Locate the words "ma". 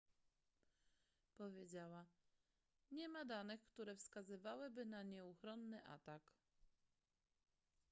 3.09-3.25